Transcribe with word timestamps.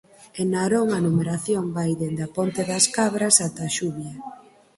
En 0.39 0.47
Narón 0.53 0.87
a 0.91 0.99
numeración 1.07 1.65
vai 1.77 1.91
dende 2.01 2.21
a 2.27 2.29
Ponte 2.35 2.61
das 2.71 2.85
Cabras 2.97 3.35
ata 3.47 3.65
Xuvia. 3.77 4.13